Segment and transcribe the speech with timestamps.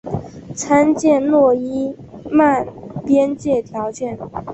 [0.55, 1.95] 参见诺伊
[2.31, 2.65] 曼
[3.05, 4.17] 边界条件。